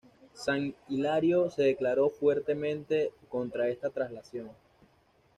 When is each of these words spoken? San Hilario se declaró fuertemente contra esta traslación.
San 0.33 0.73
Hilario 0.89 1.51
se 1.51 1.61
declaró 1.61 2.09
fuertemente 2.09 3.11
contra 3.29 3.67
esta 3.69 3.91
traslación. 3.91 4.49